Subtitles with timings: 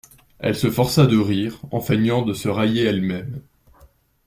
[0.39, 3.43] Elle se força de rire, en feignant de se railler elle-même.